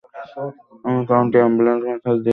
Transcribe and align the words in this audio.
আমি 0.85 1.01
county 1.09 1.37
ambulance 1.39 1.79
সার্ভিসে 1.79 1.99
message 2.03 2.17
দিয়েছি! 2.17 2.29